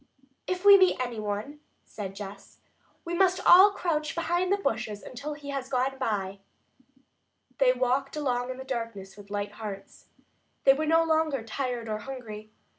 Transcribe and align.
"If 0.47 0.65
we 0.65 0.79
meet 0.79 0.99
any 0.99 1.19
one," 1.19 1.59
said 1.83 2.15
Jess, 2.15 2.57
"we 3.05 3.13
must 3.13 3.39
all 3.45 3.69
crouch 3.69 4.15
behind 4.15 4.51
bushes 4.63 5.03
until 5.03 5.35
he 5.35 5.49
has 5.49 5.69
gone 5.69 5.99
by." 5.99 6.39
They 7.59 7.71
walked 7.73 8.15
along 8.15 8.49
in 8.49 8.57
the 8.57 8.63
darkness 8.63 9.15
with 9.15 9.29
light 9.29 9.51
hearts. 9.51 10.07
They 10.63 10.73
were 10.73 10.87
no 10.87 11.03
longer 11.03 11.43
tired 11.43 11.87
or 11.87 11.99
hungry. 11.99 12.49